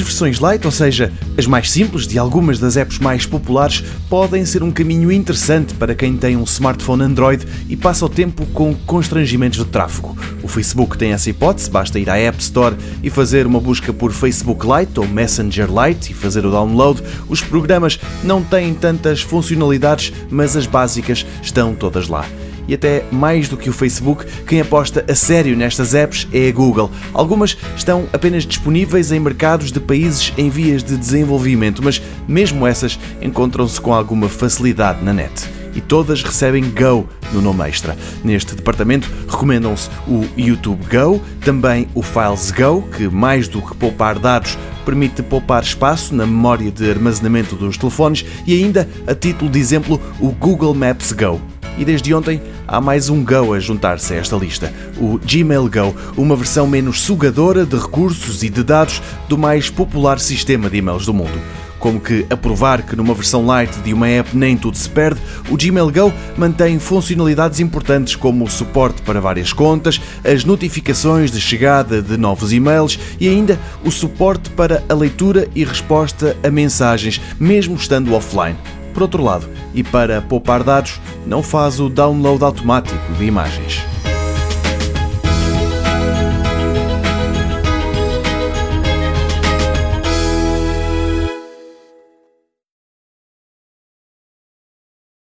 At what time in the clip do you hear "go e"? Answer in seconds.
51.12-51.84